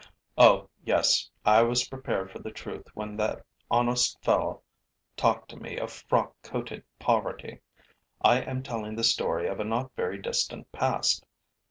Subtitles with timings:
[0.35, 4.63] Oh, yes, I was prepared for the truth when that honest fellow
[5.15, 7.59] talked to me of frock coated poverty!
[8.19, 11.23] I am telling the story of a not very distant past.